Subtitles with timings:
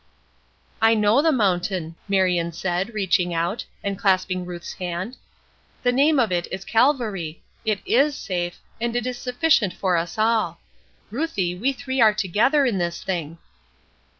[0.81, 5.15] "I know the mountain;" Marion said, reaching out, and clasping Ruth's hand.
[5.83, 10.17] "The name of it is Calvary, it is safe, and it is sufficient for us
[10.17, 10.59] all.
[11.11, 13.37] Ruthie, we three are together in this thing."